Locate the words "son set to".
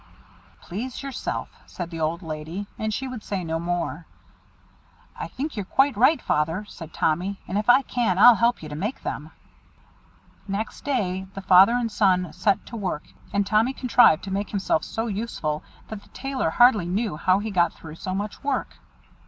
11.91-12.75